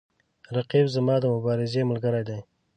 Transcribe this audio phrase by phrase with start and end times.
[0.55, 2.39] رقیب زما د مبارزې ملګری دی